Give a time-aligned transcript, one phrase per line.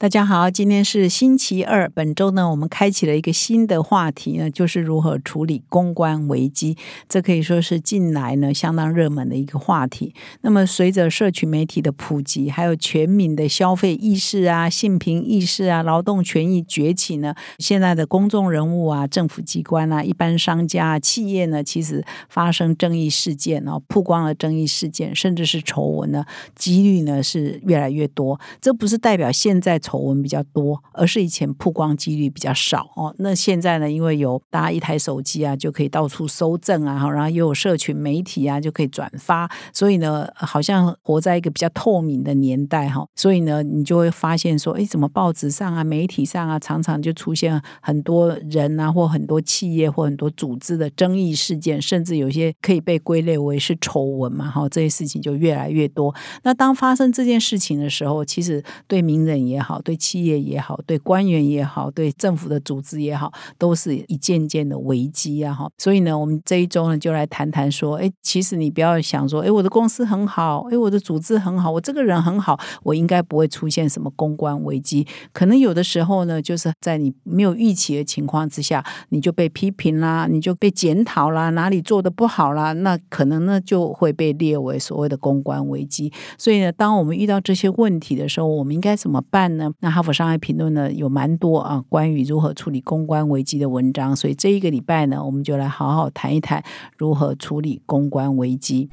[0.00, 1.86] 大家好，今天是星期二。
[1.90, 6.74] 本周呢，我们开启了一个新的话题呢，就是如何处理公关危机。
[7.06, 10.14] 这可以说是近来呢相当热门的一个话题。
[10.40, 26.24] 那么，随着社群媒体的普及，还有全民的消费意识啊、性平意识啊、劳动权益崛起呢，现在的公众人物啊、政府机关啊、一般商家、企业呢，其实发生争议事件哦，曝光了争议事件，甚至是丑闻呢，
[26.54, 28.40] 几率呢是越来越多。
[28.62, 29.78] 这不是代表现在。
[29.90, 33.12] 丑闻比较多，而是以前曝光几率比较少哦。
[33.18, 43.04] 那现在呢，因为有大家一台手机啊，就可以到处搜证啊，然后又有社群媒体啊，就可以转发，所以呢，好像活在一个比较透明的年代哈。
[43.16, 56.14] 所以呢，你就会发现说，哎，怎么报纸上啊、媒体上啊，常常就出现很多人啊，或很多企业或很多组织的争议事件，甚至有些可以被归类为是丑闻嘛，哈，这些事情就越来越多。
[56.44, 65.52] 那当发生这件事情的时候，其实对名人也好，对企业也好，对官员也好，对政府的组织也好，都是一件件的危机啊！
[65.52, 75.06] 哈，所以呢，我们这一周呢，就来谈谈说，哎，其实你不要想说，哎，我的公司很好，哎，我的组织很好，我这个人很好，我应该不会出现什么公关危机。
[75.32, 86.12] 可能有的时候呢，就是在你没有预期的情况之下，你就被批评啦，你就被检讨啦，哪里做的不好啦，那可能呢就会被列为所谓的公关危机。
[86.38, 89.69] 所以呢，当我们遇到这些问题的时候，我们应该怎么办呢？
[89.78, 96.62] 那哈佛商业评论呢有蛮多啊关于如何处理公关危机的文章，所以这一个礼拜呢，我们就来好好谈一谈
[96.96, 98.90] 如何处理公关危机。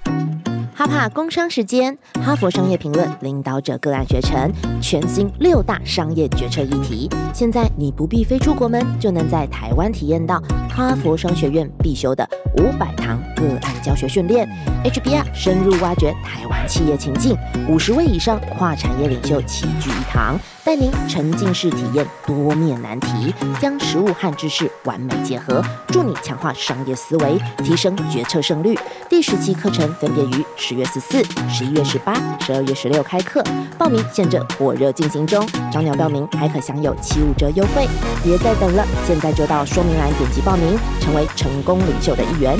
[0.73, 7.09] 哈帕工商时间，哈佛商业评论领导者个案学程，全新六大商业决策议题。
[7.34, 14.47] 现在你不必飞出国门，就能在台湾体验到哈佛商学院必修的五百堂个案教学训练
[14.84, 17.35] ，HBR 深入挖掘台湾企业情境，
[17.68, 20.38] 五十位以上跨产业领袖齐聚一堂。
[20.67, 28.78] 带您沉浸式体验多面难题，将实物和知识完美结合，助你强化商业思维，提升决策胜率。
[29.07, 33.41] 第十期课程分别于十月十四、十一月十八、十二月十六开课，
[33.78, 37.88] 报名现正火热进行中，早鸟报名还可享有七五折优惠，
[38.22, 42.59] 别再等了，现在就到说明栏点击报名，成为成功领袖的一员。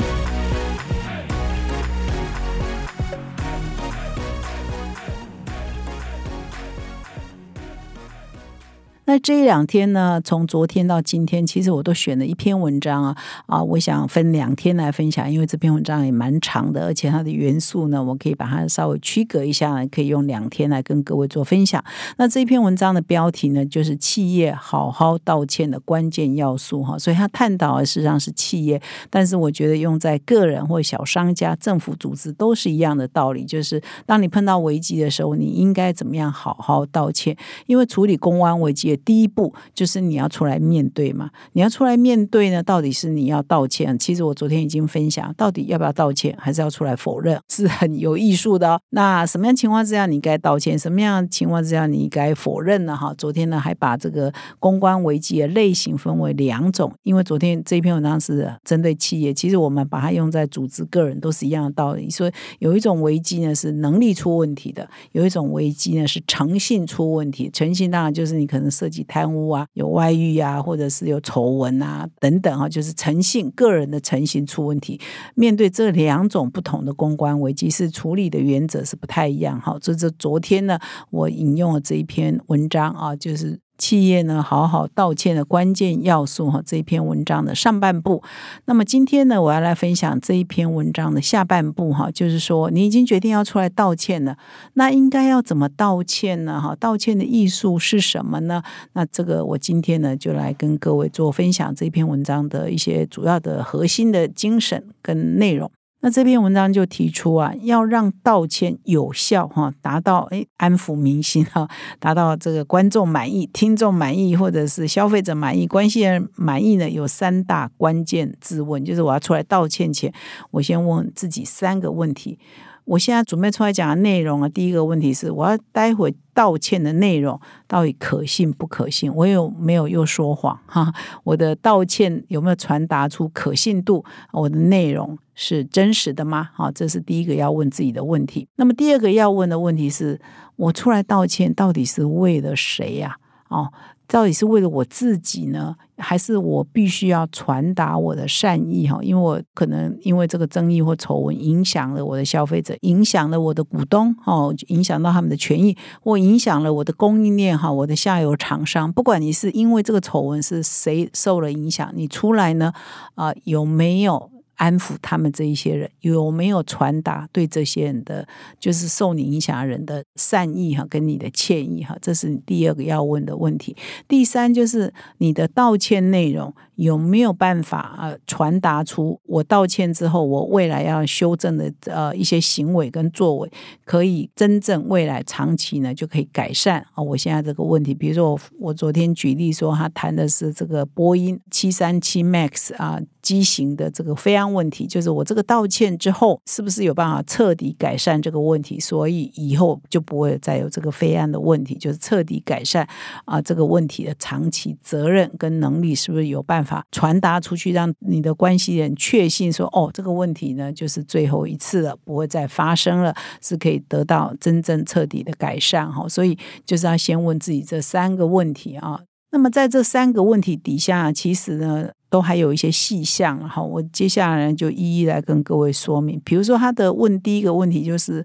[9.08, 21.82] 那这两天呢，从昨天到今天，其实我都选了一篇文章啊啊，我想分两天来分享，因为这篇文章也蛮长的，而且它的元素呢，我可以把它稍微区隔一下，可以用两天来跟各位做分享。
[22.18, 38.98] 那这篇文章的标题呢，就是企业好好道歉的关键要素哈，所以它探讨的实际上是企业，但是我觉得用在个人或小商家、政府组织都是一样的道理，就是当你碰到危机的时候，你应该怎么样好好道歉，因为处理公安危机。
[39.08, 43.98] 第一步就是你要出来面对嘛，你要出来面对呢，到底是你要道歉？
[43.98, 48.78] 其实我昨天已经分享，到底要不要道歉，还是要出来否认， 是很有艺术的。
[48.90, 50.78] 那什么样情况之下你该道歉？
[50.78, 52.94] 什么样情况之下你该否认呢？
[52.94, 62.10] 哈，昨天呢还把这个公关危机的类型分为两种，因为昨天这篇文章是针对企业，其实我们把它用在组织、个人都是一样的道理。
[62.10, 67.48] 说有一种危机呢是能力出问题的，有一种危机呢是诚信出问题。
[67.50, 75.00] 诚信当然就是你可能自己贪污啊，有外遇啊，或者是有丑闻啊等等啊，就是诚信个人的诚信出问题。
[75.34, 79.60] 面对这两种不同的公关危机，是处理的原则是不太一样。
[79.60, 80.78] 哈，这这昨天呢，
[81.10, 83.60] 我引用了这一篇文章啊，就是。
[83.78, 88.22] 企业呢，好好道歉的关键要素哈，这一篇文章的上半部。
[88.64, 94.36] 那么今天呢，我要来分享这一篇文章的下半部哈，就是说你已经决定要出来道歉了，
[94.74, 96.60] 那应该要怎么道歉呢？
[96.60, 98.62] 哈，道歉的艺术是什么呢？
[98.94, 105.70] 那这个我今天呢，就来跟各位做分享这篇文章的一些主要的核心的精神跟内容。
[106.00, 111.68] 那这篇文章就提出啊，要让道歉有效哈，达到诶安抚民心哈，
[111.98, 120.12] 达到这个观众满意、听众满意，或者是消费者满意、关系人满意呢，有三大关键质问，就是我要出来道歉前，
[120.52, 122.38] 我先问自己三个问题。
[122.84, 129.12] 我现在准备出来讲的内容啊，第一个问题是，我要待会道歉的内容到底可信不可信？
[129.12, 130.90] 我有没有又说谎哈？
[131.24, 134.04] 我的道歉有没有传达出可信度？
[134.32, 135.18] 我的内容。
[135.40, 136.48] 是真实的吗？
[136.52, 138.48] 好，这是第一个要问自己的问题。
[138.56, 140.20] 那么第二个要问的问题是，
[140.56, 143.16] 我出来道歉到底是为了谁呀？
[143.48, 143.72] 哦。
[144.10, 148.98] 到底是为了我自己呢，还是我必须要传达我的善意哈？
[149.02, 158.90] 因为我可能因为这个争议或丑闻影响了我的消费者，影响了我的股东哦，影响到他们的权益，或影响了我的供应链哈，我的下游厂商。
[158.90, 162.72] 不管你是因为这个丑闻是谁受了影响，你出来呢
[163.14, 164.30] 啊有没有？
[164.58, 168.28] 安抚他们这一些人有没有传达对这些人的
[168.60, 173.76] 就是受你影响的人的善意哈，跟你的歉意哈，这是你第二个要问的问题。
[174.06, 183.50] 第三就是你的道歉内容有没有办法呃传达出我道歉之后我未来要修正的呃一些行为跟作为，
[183.84, 187.92] 可以真正未来长期呢就可以改善啊我现在这个问题。
[187.92, 193.00] 比如说我我昨天举例说他谈的是这个波音七三七 MAX 啊。
[193.20, 198.80] 机型的这个飞安问题，就是我这个道歉之后，是不是有办法彻底改善这个问题？
[198.80, 202.88] 所以以后就不会再有这个飞安的问题，就是彻底改善
[203.26, 216.08] 啊这个问题的长期责任跟能力，是不是有办法传达出去，让你的关系人确信说，哦，这个问题呢就是最后一次了，不会再发生了，是可以得到真正彻底的改善哈。
[216.08, 219.00] 所以就是要先问自己这三个问题啊。
[219.30, 221.90] 那么在这三个问题底下，其实呢。
[222.10, 226.18] 都还有一些细项哈，我接下来就一一来跟各位说明。
[226.24, 228.24] 比如说，他的问第一个问题就是，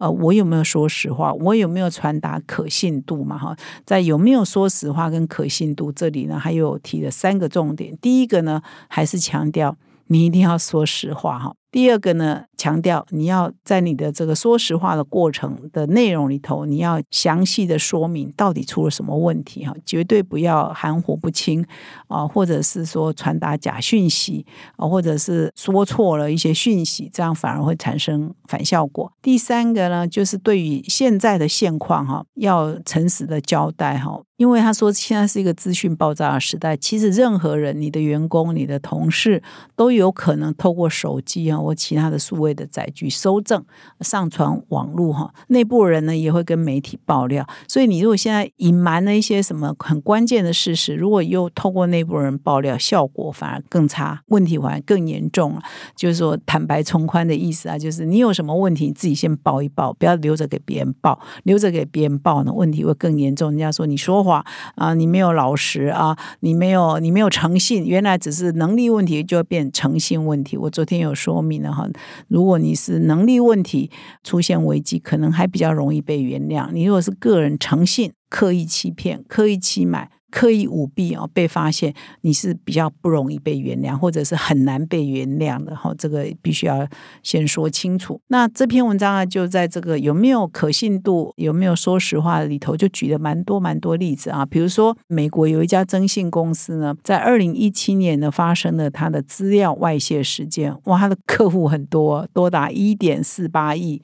[0.00, 1.32] 呃，我有没有说实话？
[1.34, 3.38] 我有没有传达可信度嘛？
[3.38, 7.96] 哈，在有没有说实话跟可信度这里呢，还有提了三个重点。
[7.98, 9.76] 第一个呢，还是强调
[10.06, 11.54] 你一定要说实话哈。
[11.70, 21.64] 第二个呢，强调你要在你的这个说实话的过程的内容里头，你要详细的说明到底出了什么问题哈，绝对不要含糊不清
[22.08, 24.44] 啊，或者是说传达假讯息
[24.76, 29.12] 啊，或者是说错了一些讯息，这样反而会产生反效果。
[29.22, 39.40] 第三个呢，就是对于现在的现况哈，要诚实的交代哈，因为他说现在是一个资讯爆炸的时代，其实任何人，你的员工、你的同事
[39.76, 41.59] 都有可能透过手机啊。
[41.62, 43.64] 或其他的数位的载具收证
[44.00, 55.62] 上传网络哈，内部人呢也会跟媒体爆料，所以你如果现在隐瞒了一些什么很关键的事实，如果又透过内部人爆料，效果反而更差，问题反而更严重了。
[55.96, 63.50] 就是说坦白从宽的意思啊，就是你有什么问题，你自己先报一报，不要留着给别人报，留着给别人报呢，问题会更严重。
[63.50, 64.44] 人家说你说谎
[64.76, 70.56] 啊，你没有老实啊，你没有你没有诚信，原来只是能力问题，就会变诚信问题。
[70.56, 71.40] 我昨天有说。
[71.72, 71.88] 哈，
[72.28, 73.90] 如果你是能力问题
[74.22, 76.70] 出现危机，可能还比较容易被原谅。
[76.72, 80.10] 你如果是个人诚信刻意欺骗、刻意欺瞒。
[80.30, 81.92] 刻意舞弊哦，被发现
[82.22, 85.94] 你是比较不容易被原谅，或者是很难被原谅的哈。
[85.98, 86.86] 这个必须要
[87.22, 88.20] 先说清楚。
[88.28, 94.46] 那这篇文章啊，就在这个有没有可信度、有没有说实话里头，就举了蛮多蛮多例子啊。
[94.46, 100.74] 比如说，美国有一家征信公司呢，在二零一七年呢，发生了它的资料外泄事件。
[100.84, 104.00] 哇，它的客户很多，多达一点四八亿。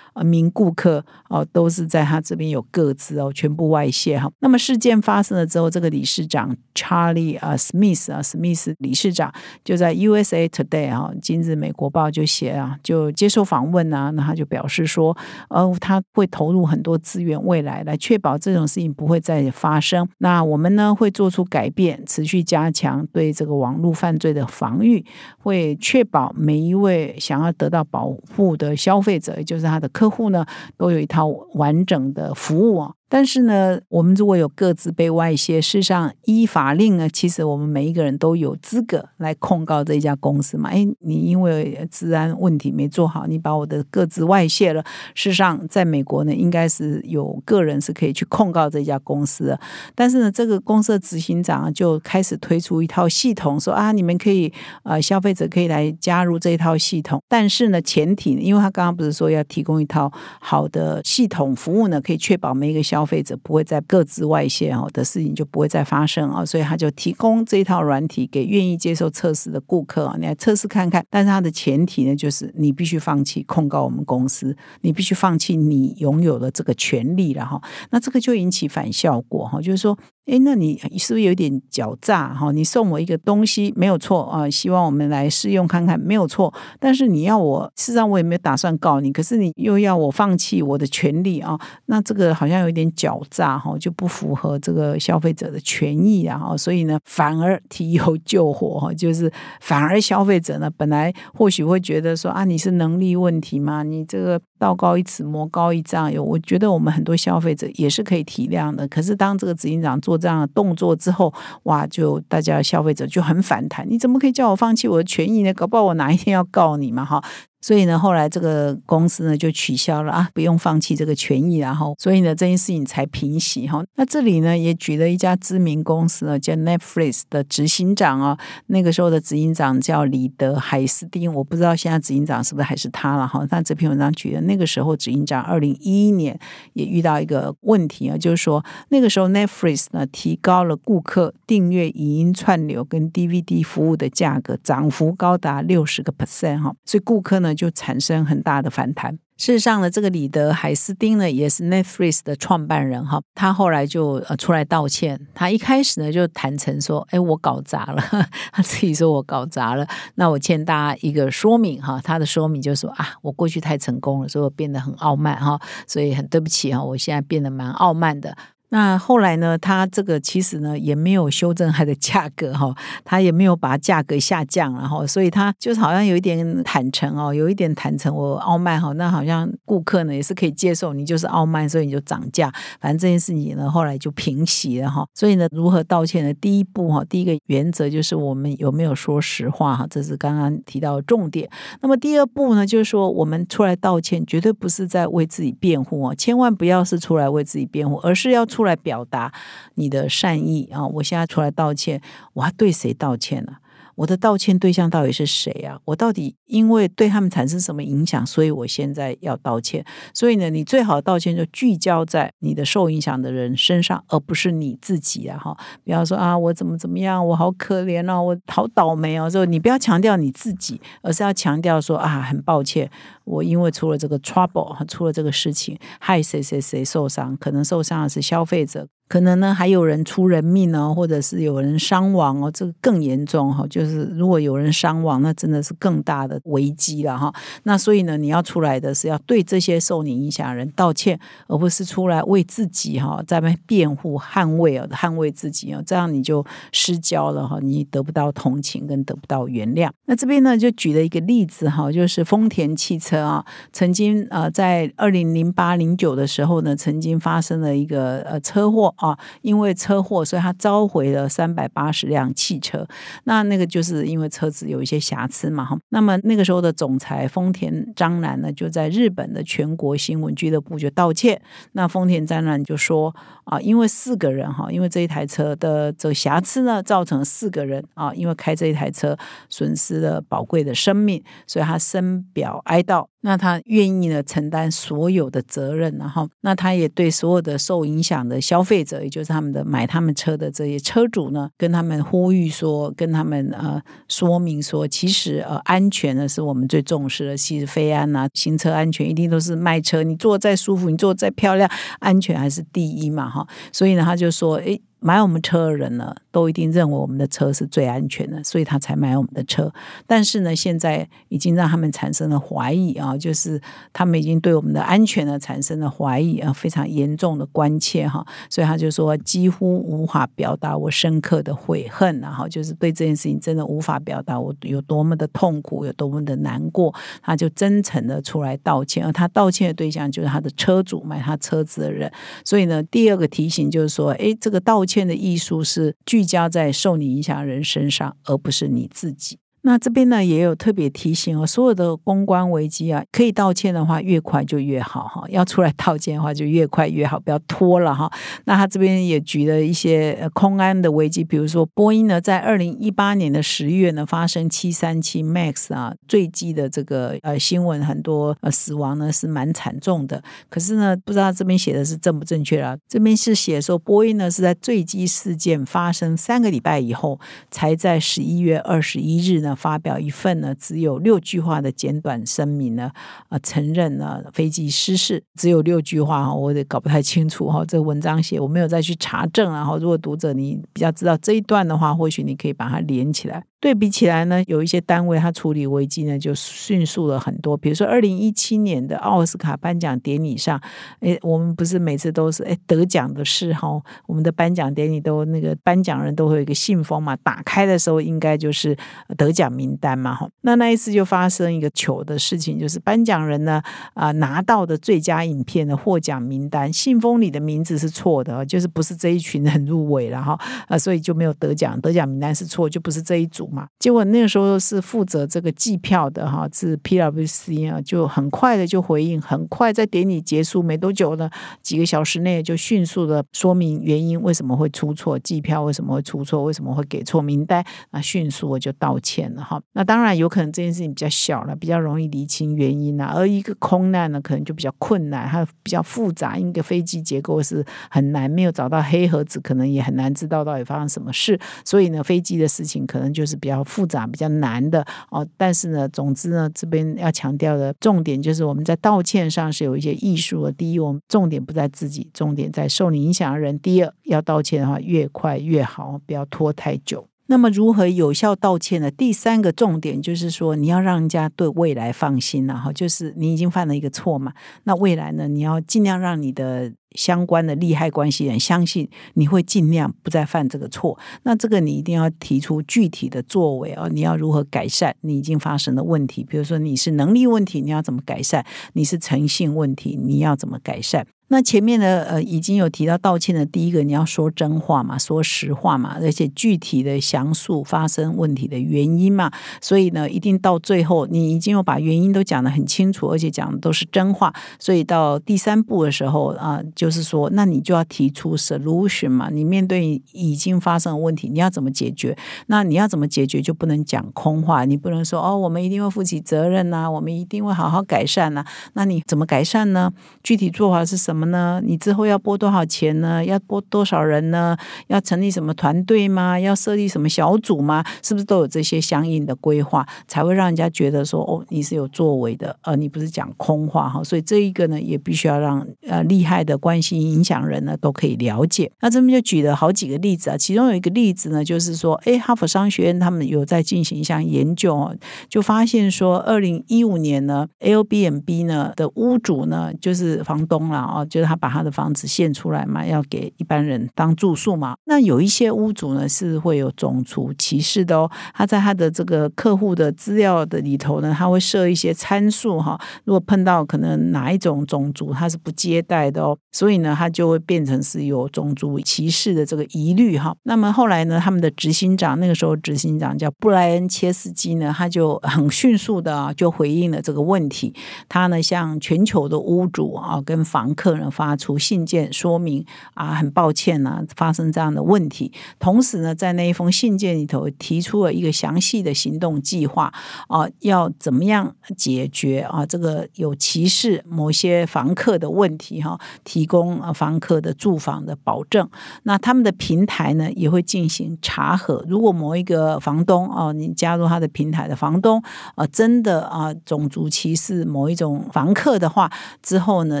[0.24, 4.30] 名顾客哦，都是在他这边有各自哦，全部外泄哈。
[4.40, 9.32] 那么事件发生了之后，这个理事长 Charlie 啊，Smith 啊，Smith 理事长
[9.62, 15.16] 就在 USA Today 啊，今日美国报就写啊，就接受访问啊，那他就表示说，
[15.50, 20.08] 呃，他会投入很多资源，未来来确保这种事情不会再发生。
[20.18, 25.04] 那我们呢会做出改变，持续加强对这个网络犯罪的防御，
[25.38, 30.05] 会确保每一位想要得到保护的消费者，也就是他的客。
[30.06, 30.46] 客户呢
[30.76, 32.94] 都有一套完整的服务啊。
[33.08, 40.70] 但是呢，我们如果有各自被外泄，事实上依法令呢，其实我们每一个人都有资格来控告这一家公司嘛。
[40.70, 44.82] 哎，你因为治安问题没做好，你把我的各自外泄了。
[45.14, 49.56] 事实上，在美国呢，应该是有个人是可以去控告这家公司。
[49.94, 57.22] 但是呢，这个公司的执行长就开始推出一套系统，说啊，你们可以呃，消费者可以来加入这一套系统。
[57.28, 60.10] 但是呢，前提，因为他刚刚不是说要提供一套
[60.40, 71.04] 好的系统服务呢，可以确保每一个消消费者不会再各自外泄哦的事情就不会再发生啊，所以他就提供这一套软体给愿意接受测试的顾客啊，你来测试看看。
[71.10, 77.60] 但是它的前提呢，就是你必须放弃控告我们公司，你必须放弃你拥有的这个权利了哈。
[77.90, 79.98] 那这个就引起反效果哈，就是说。
[80.26, 82.50] 哎，那你是不是有点狡诈哈？
[82.50, 86.52] 你送我一个东西没有错啊，希望我们来试用看看没有错。
[86.80, 91.56] 但是你要我，事实上我也没有打算告你，可是你又要我放弃我的权利啊？
[91.84, 103.82] 那这个好像有点狡诈哈，就不符合这个消费者的权益啊，所以呢，反而提油救火哈，就是反而消费者呢，本来或许会觉得说啊，你是能力问题吗？
[103.82, 108.86] 你这个道高一尺，魔高一丈，有我觉得我们很多消费者也是可以体谅的。
[108.88, 111.32] 可是当这个执行长做这样的动作之后，
[111.64, 115.52] 哇，就大家消费者就很反弹，你怎么可以叫我放弃我的权益呢？
[115.54, 117.22] 搞不好我哪一天要告你嘛，哈。
[117.66, 123.82] 所以呢，后来这个公司呢就取消了啊，不用放弃这个权益，然后所以呢这件事情才平息哈。
[123.96, 133.44] 那这里呢也举了一家知名公司呢，叫 Netflix 的执行长哦，那个时候的执行长叫李德海斯汀，我不知道现在执行长是不是还是他了哈。
[133.50, 136.38] 但这篇文章举的那个时候执行长，二零一一年
[136.74, 147.55] 也遇到一个问题啊，就是说那个时候 Netflix 呢提高了顾客订阅影音串流跟 DVD 服务的价格，涨幅高达六十个 percent 哈，所以顾客呢。
[147.56, 149.18] 就产生很大的反弹。
[149.38, 153.20] 事实上呢，这个李德海斯汀呢，也是 Netflix 的创办人哈。
[153.34, 155.20] 他后来就呃出来道歉。
[155.34, 158.02] 他一开始呢就坦诚说：“哎，我搞砸了。
[158.50, 159.86] ”他自己说我搞砸了。
[160.14, 162.00] 那我欠大家一个说明哈。
[162.02, 165.60] 他的说明就是说啊，我过去太成功了，所以我变得很傲慢哈。
[165.86, 168.34] 所以很对不起哈，我现在变得蛮傲慢的。
[168.76, 169.56] 那后来呢？
[169.56, 172.74] 他这个其实呢也没有修正它的价格哈，
[173.06, 182.52] 他也没有把价格下降，然后所以他就是好像有一点坦诚哦，有一点坦诚，我傲慢哈，那好像顾客呢也是可以接受你就是傲慢，所以你就涨价。
[182.78, 185.06] 反正这件事情呢后来就平息了哈。
[185.14, 186.34] 所以呢，如何道歉呢？
[186.34, 191.48] 第一步哈，第一个原则就是我们有没有说实话哈，这是刚刚提到的重点。
[191.80, 198.44] 那么第二步呢，就是说我们出来道歉，绝对不是在为自己辩护哦，千万不要是出来为自己辩护，而是要。
[198.56, 199.32] 出来表达
[199.76, 200.86] 你的善意啊！
[200.86, 202.02] 我现在出来道歉，
[202.34, 203.56] 我还对谁道歉呢？
[203.96, 205.78] 我的道歉对象到底是谁啊？
[205.86, 209.84] 我到底因为对他们产生什么影响，所以我现在要道歉。
[210.14, 215.38] 所以呢，你最好道歉就聚焦在你的受影响的人身上，而不是你自己啊！
[215.38, 219.28] 哈，不要说啊，我怎么怎么样，我好可怜哦，我好倒霉哦。
[219.28, 222.90] 就你不要强调你自己，而是要强调说啊，很抱歉，
[223.24, 228.88] 我因为出了这个 trouble，出了这个事情，害谁谁谁受伤，可能受伤的是消费者。
[229.08, 233.64] 可能呢，还有人出人命哦，或者是有人伤亡哦，这个更严重哈。
[233.70, 237.32] 就是如果有人伤亡，那真的是更大的危机了哈。
[237.62, 249.88] 那所以呢，你要出来的是要对这些受你影响的人道歉，而不是出来为自己哈在那辩护、捍卫啊，捍卫自己啊，这样你就失焦了哈，你得不到同情跟得不到原谅。
[250.06, 258.92] 那这边呢，就举了一个例子哈，就是丰田汽车啊，曾经呃在二零零八零九的时候呢，曾经发生了一个呃车祸。
[258.96, 262.86] 啊，因为车祸，所以他召回了三百八十辆汽车。
[263.24, 265.78] 那那个就是因为车子有一些瑕疵嘛，哈。
[265.90, 271.40] 那么那个时候的总裁丰田章男呢，就在日本的全国新闻俱乐部就道歉。
[271.72, 279.16] 那丰田章男就说啊，因为四个人哈，因为这一台车的这个瑕疵呢，造成四个人啊，因为开这一台车
[279.48, 283.06] 损失了宝贵的生命，所以他深表哀悼。
[283.26, 301.68] 那他愿意呢承担所有的责任，然后那他也对所有的受影响的消费者，也就是他们的买他们车的这些车主呢，跟他们呼吁说，跟他们呃说明说，其实呃安全呢是我们最重视的，其实非安呐，行车安全一定都是卖车，你坐再舒服，你坐再漂亮，
[301.98, 304.80] 安全还是第一嘛哈，所以呢他就说，诶。
[304.98, 309.72] 买我们车的人呢，都一定认为我们的车是最安全的，所以他才买我们的车。
[310.06, 313.60] 但是呢，现在已经让他们产生了怀疑啊，就是
[313.92, 318.26] 他们已经对我们的安全呢产生了怀疑啊，非常严重的关切哈。
[318.48, 326.92] 所以他就说，几乎无法表达我深刻的悔恨，然后就是对这件事情真的无法表达我有多么的痛苦，有多么的难过。
[327.22, 332.10] 他就真诚的出来道歉，而他道歉的对象就是他的车主，买他车子的人。
[332.44, 335.06] 所以呢，第二个提醒就是说，哎，这个道歉。
[335.06, 339.38] 的艺术是聚焦在受你影响人身上，而不是你自己。
[339.66, 348.08] 那这边呢也有特别提醒哦，所有的公关危机啊，可以道歉的话越快就越好哈，要出来道歉的话就越快越好，不要拖了哈。
[348.44, 360.22] 那他这边也举了一些空安的危机，比如说波音呢，在二零一八年的十月呢发生七三七 MAX 啊坠机的这个呃新闻，很多呃死亡呢是蛮惨重的。
[360.48, 362.76] 可是呢，不知道这边写的是正不正确啊？
[362.86, 367.18] 这边是写说波音呢是在坠机事件发生三个礼拜以后，
[367.50, 369.55] 才在十一月二十一日呢。
[369.56, 372.92] 发表一份呢只有六句话的简短声明呢，
[373.28, 377.64] 啊，承认了飞机失事，只有六句话哈，我也搞不太清楚哈。
[377.64, 383.44] 这文章写我没有再去查证，然后如果读者你比较知道这一段的话，或许你可以把它连起来。
[383.58, 387.56] 对比起来呢，有一些单位它处理危机呢就迅速了很多。
[387.56, 390.60] 比如说二零一七年的奥斯卡颁奖典礼上，
[391.00, 393.68] 哎，我们不是每次都是哎得奖的事哈，
[394.06, 398.76] 我们的颁奖典礼都那个颁奖人都会有一个信封嘛，打开的时候应该就是
[399.16, 400.28] 得奖名单嘛哈。
[400.42, 403.62] 那那一次就发生一个糗的事情，就是颁奖人呢
[403.94, 413.45] 啊拿到的最佳影片的获奖名单，信封里的名字是错的，就是不是这一群人入围了哈啊，所以就没有得奖，得奖名单是错，就不是这一组。
[413.48, 421.30] 嘛，结果那个时候是负责这个计票的哈，是 PWC 啊，就很快的就回应，很快在典礼结束没多久呢，
[421.62, 429.60] 几个小时内就迅速的说明原因，为什么会出错，计票为什么会出错，为什么会给错名单，那迅速的就道歉了哈。
[429.74, 443.35] 那当然有可能这件事情比较小了，比较容易厘清原因啊，而一个空难呢，可能就比较困难，它比较复杂，一个飞机结构是很难，没有找到黑盒子，可能也很难知道到底发生什么事，所以呢，飞机的事情可能就是。
[443.36, 450.52] 比较复杂、比较难的哦，但是呢，总之呢，这边要强调的重点就是我们在道歉上是有一些艺术的。
[450.52, 453.58] 第一，我们重点不在自己，重点在受你影响的人。
[453.58, 457.06] 第二，要道歉的话，越快越好，不要拖太久。
[457.26, 458.90] 那么，如何有效道歉呢？
[458.90, 464.32] 第三个重点就是说，你要让人家对未来放心了哈，就是你已经犯了一个错嘛，
[464.64, 466.72] 那未来呢，你要尽量让你的。
[466.96, 473.86] 相关的利害关系人相信你会尽量不再犯这个错，那这个你一定要提出具体的作为啊！
[473.92, 476.24] 你要如何改善你已经发生的问题？
[476.24, 478.46] 比如说你是能力问题，你要怎么改善？
[478.72, 481.06] 你是诚信问题，你要怎么改善？
[481.28, 489.32] 那前面的呃已经有提到道歉的第一个，你要说真话嘛，说实话嘛，而且具体的详述发生问题的原因嘛。
[489.60, 494.32] 所以呢，一定到最后你已经有把原因都讲得很清楚，而且讲的都是真话。
[494.60, 499.28] 所以到第三步的时候啊，就是说，那你就要提出 solution 嘛。
[499.28, 502.16] 你面对已经发生的问题，你要怎么解决？
[502.46, 504.64] 那你要怎么解决，就不能讲空话。
[504.64, 508.44] 你不能说哦，我们一定会负起责任呐，我们一定会好好改善呐。
[508.74, 509.92] 那你怎么改善呢？
[510.22, 511.15] 具体做法是什么？
[511.16, 511.62] 什么呢？
[511.64, 513.24] 你之后要拨多少钱呢？
[513.24, 514.54] 要拨多少人呢？
[514.88, 516.38] 要成立什么团队吗？
[516.38, 517.82] 要设立什么小组吗？
[518.02, 524.04] 是不是都有这些相应的规划，才会让人家觉得说哦，你是有作为的，呃，你不是讲空话哈。
[524.04, 528.70] 所以这一个呢，也必须要让呃厉害的关系影响人呢都可以了解。
[528.80, 534.94] 那这边就举了好几个例子啊，其中有一个例子呢，就是说，哎，哈佛商学院他们有在进行一项研究哦，
[535.30, 541.05] 就发现说，二零一五年呢，L B M B 呢的屋主呢，就是房东了哦。
[541.06, 544.76] 就是他把他的房子献出来嘛，要给一般人当住宿嘛。
[544.84, 548.10] 那有一些屋主呢是会有种族歧视的哦。
[548.34, 552.80] 他在他的这个客户的资料的里头呢，他会设一些参数哈。
[553.04, 560.34] 如果碰到可能哪一种种族他是不接待的哦，所以呢他就会变成是有种族歧视的这个疑虑哈。
[560.44, 567.74] 那么后来呢，他们的执行长那个时候执行长叫布莱恩切斯基呢，他就很迅速的就回应了这个问题。
[568.08, 570.95] 他呢向全球的屋主啊跟房客。
[570.96, 575.32] 人发出信件说明啊，很抱歉呢，发生这样的问题。
[575.58, 579.92] 同时呢，在那一封信件里头提出了一个详细的行动计划
[580.28, 588.68] 啊，要怎么样解决啊这个有歧视某些房客的问题哈，提供啊房客的住房的保证。
[589.02, 595.22] 那他们的平台呢也会进行查核，如果某一个房东哦，你加入他的平台的房东
[595.56, 599.10] 啊，真的啊种族歧视某一种房客的话，
[599.42, 600.00] 之后呢，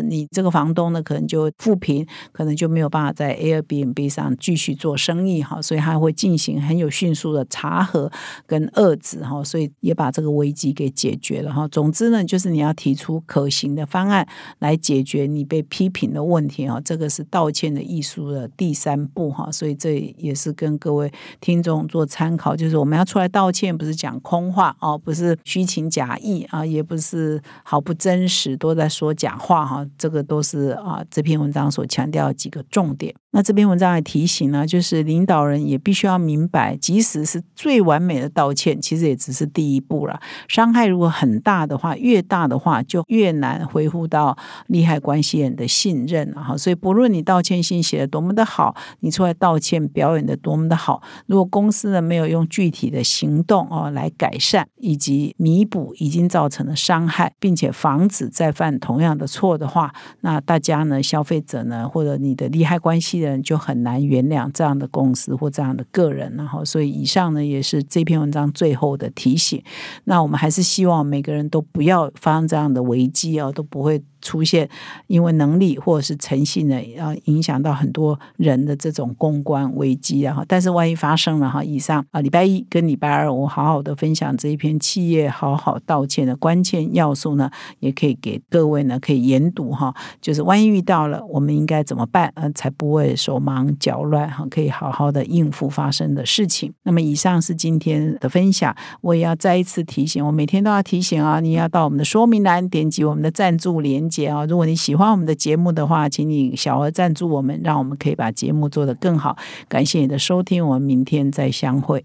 [0.00, 0.85] 你这个房东。
[0.90, 8.10] 那可能就复评，可能就没有办法在 Airbnb 上继续做生意哈，所以他会进行很有迅速的查核
[8.46, 11.66] 跟遏制哈，所以也把这个危机给解决了哈。
[11.68, 14.26] 总之呢，就是你要提出可行的方案
[14.60, 30.75] 来解决你被批评的问题哈，这个是道歉的艺术的第三步哈，所以这也是跟各位听众做参考，就是我们要出来道歉，不是讲空话哦，不是虚情假意啊，也不是毫不真实，都在说假话哈，这个都是。
[30.80, 33.14] 啊，这篇文章所强调几个重点。
[33.36, 40.18] 那这篇文章还提醒呢，就是领导人也必须要明白，即使是最完美的道歉，其实也只是第一步了。
[40.48, 44.36] 伤害如果很大的话，越大的话就越难恢复到
[44.68, 46.56] 利害关系人的信任哈。
[46.56, 60.56] 所以，不论你道歉信写的多么的好，你出来道歉表演的多么的好，如果公司呢没有用具体的行动哦来改善以及弥补已经造成的伤害，并且防止再犯同样的错的话，那大。
[60.58, 69.62] 家呢，消费者呢，或者你的利害关系人人就很难原谅这样的公司或这样的个人，然后，所以以上呢也是这篇文章最后的提醒。
[70.04, 74.02] 那我们还是希望每个人都不要发生这样的危机啊，都不会。
[74.26, 74.68] 出现
[75.06, 80.44] 因为能力或者是诚信呢，要影响到很多人的这种公关危机啊。
[80.48, 89.94] 但是万一发生了哈，以上啊，礼拜一跟礼拜二我好好的分享这一篇企业好好道歉的关键要素呢，也可以给各位呢可以研读哈。
[90.20, 92.32] 就是万一遇到了，我们应该怎么办？
[92.34, 96.72] 呃，才不会手忙脚乱哈，可以好好的应付发生的事情。
[96.82, 104.46] 那么以上是今天的分享，我也要再一次提醒，我每天都要提醒啊，你要到我们的说明栏点击我们的赞助连接啊。
[104.46, 109.36] 如果你喜欢我们的节目的话，请你小额赞助我们，让我们可以把节目做得更好。
[109.68, 112.04] 感谢你的收听，我们明天再相会。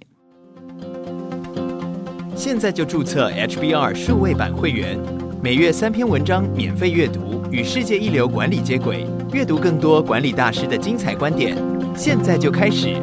[2.36, 4.98] 现在就注册 HBR 数位版会员，
[5.44, 11.56] 每月三篇文章免费阅读，与世界一流管理接轨，阅读更多管理大师的精彩观点。
[11.96, 13.00] 现在就开始。